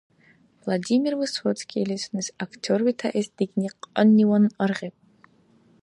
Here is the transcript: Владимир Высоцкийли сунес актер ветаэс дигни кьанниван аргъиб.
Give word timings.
Владимир 0.63 1.13
Высоцкийли 1.19 1.97
сунес 2.03 2.27
актер 2.45 2.79
ветаэс 2.87 3.27
дигни 3.39 3.69
кьанниван 3.81 4.45
аргъиб. 4.63 4.95